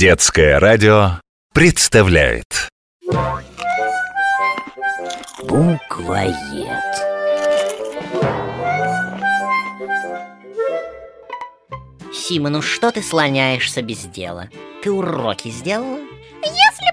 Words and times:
Детское 0.00 0.58
радио 0.58 1.20
представляет 1.52 2.70
Буквоед. 5.42 6.32
Сима, 12.14 12.48
ну 12.48 12.62
что 12.62 12.90
ты 12.90 13.02
слоняешься 13.02 13.82
без 13.82 14.04
дела? 14.06 14.48
Ты 14.82 14.90
уроки 14.90 15.50
сделала? 15.50 15.98
Если 16.44 16.89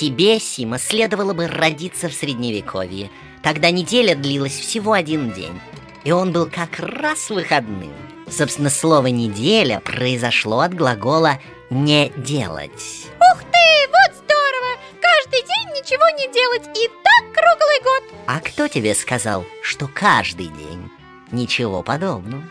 Тебе, 0.00 0.40
Сима, 0.40 0.78
следовало 0.78 1.34
бы 1.34 1.46
родиться 1.46 2.08
в 2.08 2.14
Средневековье. 2.14 3.10
Тогда 3.42 3.70
неделя 3.70 4.14
длилась 4.14 4.58
всего 4.58 4.94
один 4.94 5.30
день. 5.30 5.60
И 6.04 6.10
он 6.10 6.32
был 6.32 6.46
как 6.46 6.78
раз 6.78 7.28
выходным. 7.28 7.92
Собственно, 8.26 8.70
слово 8.70 9.08
«неделя» 9.08 9.78
произошло 9.80 10.60
от 10.60 10.72
глагола 10.72 11.38
«не 11.68 12.08
делать». 12.16 13.08
Ух 13.18 13.42
ты, 13.42 13.88
вот 13.90 14.16
здорово! 14.16 14.78
Каждый 15.02 15.42
день 15.42 15.68
ничего 15.78 16.08
не 16.16 16.32
делать, 16.32 16.78
и 16.78 16.88
так 16.88 17.34
круглый 17.34 17.80
год. 17.82 18.02
А 18.26 18.40
кто 18.40 18.68
тебе 18.68 18.94
сказал, 18.94 19.44
что 19.62 19.86
каждый 19.86 20.46
день? 20.46 20.90
Ничего 21.30 21.82
подобного. 21.82 22.42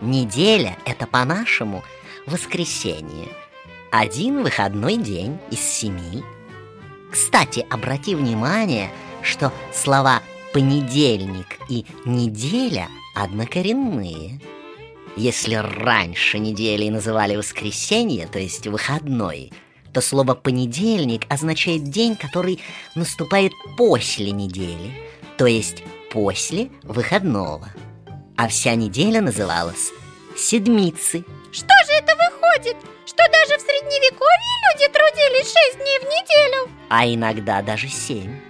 Неделя— 0.00 0.78
это 0.86 1.06
по-нашему 1.06 1.84
воскресенье. 2.24 3.28
Один 3.90 4.42
выходной 4.42 4.96
день 4.96 5.38
из 5.50 5.60
семи. 5.60 6.24
Кстати, 7.10 7.66
обрати 7.70 8.14
внимание, 8.14 8.90
что 9.22 9.52
слова 9.72 10.22
«понедельник» 10.52 11.58
и 11.68 11.86
«неделя» 12.04 12.88
однокоренные. 13.14 14.40
Если 15.16 15.54
раньше 15.54 16.38
неделей 16.38 16.90
называли 16.90 17.36
воскресенье, 17.36 18.26
то 18.26 18.38
есть 18.38 18.66
выходной, 18.66 19.52
то 19.92 20.00
слово 20.02 20.34
«понедельник» 20.34 21.22
означает 21.30 21.84
день, 21.84 22.16
который 22.16 22.60
наступает 22.94 23.52
после 23.78 24.30
недели, 24.30 24.92
то 25.38 25.46
есть 25.46 25.82
после 26.12 26.68
выходного. 26.82 27.70
А 28.36 28.48
вся 28.48 28.74
неделя 28.74 29.22
называлась 29.22 29.92
седмицей. 30.36 31.24
Что 31.50 31.74
же 31.86 31.92
это 31.92 32.14
выходит? 32.14 32.76
Что 33.06 33.24
даже 33.32 33.56
в 33.56 33.62
средневековье 33.62 34.25
а 36.88 37.06
иногда 37.06 37.62
даже 37.62 37.88
семь. 37.88 38.40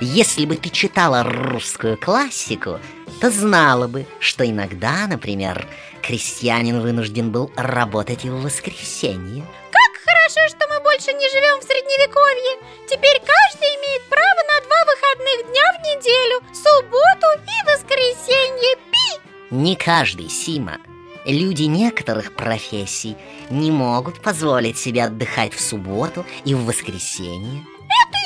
Если 0.00 0.46
бы 0.46 0.54
ты 0.54 0.68
читала 0.68 1.24
русскую 1.24 1.96
классику, 1.98 2.78
то 3.20 3.30
знала 3.30 3.88
бы, 3.88 4.06
что 4.20 4.48
иногда, 4.48 5.06
например, 5.08 5.66
крестьянин 6.02 6.80
вынужден 6.80 7.32
был 7.32 7.50
работать 7.56 8.24
и 8.24 8.30
в 8.30 8.40
воскресенье. 8.42 9.44
Как 9.72 10.02
хорошо, 10.04 10.48
что 10.48 10.68
мы 10.68 10.80
больше 10.84 11.12
не 11.12 11.28
живем 11.28 11.60
в 11.60 11.64
средневековье. 11.64 12.62
Теперь 12.86 13.18
каждый 13.18 13.68
имеет 13.68 14.02
право 14.08 14.40
на 14.46 14.66
два 14.66 14.84
выходных 14.86 15.50
дня 15.50 15.72
в 15.72 15.82
неделю, 15.82 16.42
субботу 16.54 17.26
и 17.42 17.66
воскресенье. 17.66 18.76
Пи! 18.92 19.20
Не 19.50 19.74
каждый, 19.74 20.28
Сима. 20.28 20.78
Люди 21.24 21.64
некоторых 21.64 22.34
профессий 22.34 23.16
не 23.50 23.70
могут 23.70 24.20
позволить 24.22 24.78
себе 24.78 25.04
отдыхать 25.04 25.54
в 25.54 25.60
субботу 25.60 26.24
и 26.44 26.54
в 26.54 26.64
воскресенье. 26.64 27.64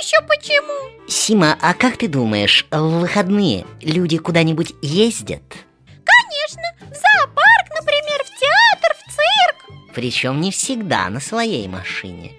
Еще 0.03 0.20
почему? 0.22 0.91
Сима, 1.06 1.56
а 1.61 1.75
как 1.75 1.97
ты 1.97 2.08
думаешь, 2.08 2.66
в 2.72 2.99
выходные 2.99 3.65
люди 3.81 4.19
куда-нибудь 4.19 4.75
ездят? 4.82 5.43
Конечно, 5.87 6.62
в 6.81 6.93
зоопарк, 6.93 7.69
например, 7.78 8.25
в 8.25 8.41
театр, 8.41 8.97
в 8.97 9.12
цирк. 9.12 9.94
Причем 9.94 10.41
не 10.41 10.50
всегда 10.50 11.09
на 11.09 11.21
своей 11.21 11.69
машине. 11.69 12.32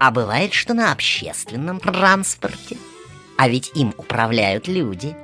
А 0.00 0.10
бывает, 0.10 0.52
что 0.52 0.74
на 0.74 0.90
общественном 0.90 1.78
транспорте. 1.78 2.76
А 3.38 3.48
ведь 3.48 3.70
им 3.76 3.94
управляют 3.96 4.66
люди. 4.66 5.16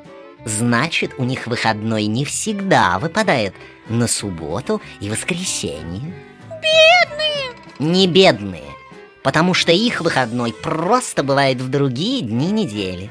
Значит, 0.45 1.15
у 1.19 1.25
них 1.25 1.49
выходной 1.49 2.07
не 2.07 2.25
всегда 2.25 3.01
выпадает 3.01 3.55
на 3.89 4.07
субботу 4.07 4.81
и 5.01 5.11
воскресенье. 5.11 6.15
Бедные! 6.63 7.57
Не 7.81 8.07
бедные, 8.07 8.72
потому 9.23 9.55
что 9.55 9.73
их 9.73 10.01
выходной 10.01 10.53
просто 10.53 11.23
бывает 11.23 11.61
в 11.61 11.69
другие 11.69 12.23
дни 12.23 12.51
недели. 12.51 13.11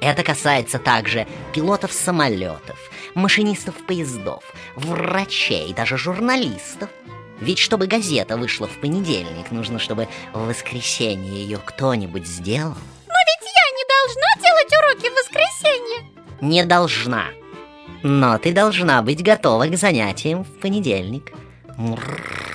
Это 0.00 0.24
касается 0.24 0.78
также 0.78 1.26
пилотов 1.52 1.92
самолетов, 1.92 2.78
машинистов 3.14 3.74
поездов, 3.86 4.42
врачей, 4.74 5.72
даже 5.72 5.96
журналистов. 5.96 6.90
Ведь 7.40 7.58
чтобы 7.58 7.86
газета 7.86 8.36
вышла 8.36 8.66
в 8.66 8.80
понедельник, 8.80 9.50
нужно, 9.50 9.78
чтобы 9.78 10.08
в 10.32 10.46
воскресенье 10.46 11.42
ее 11.42 11.58
кто-нибудь 11.64 12.26
сделал. 12.26 12.74
Но 13.08 13.14
ведь 13.14 13.52
я 13.54 13.66
не 13.76 13.84
должна 13.88 14.42
делать 14.42 14.72
уроки 14.72 15.08
в 15.08 15.14
воскресенье. 15.14 16.12
Не 16.40 16.64
должна. 16.64 17.26
Но 18.02 18.38
ты 18.38 18.52
должна 18.52 19.02
быть 19.02 19.22
готова 19.22 19.66
к 19.66 19.76
занятиям 19.76 20.44
в 20.44 20.58
понедельник. 20.58 21.32
Мурр. 21.76 22.51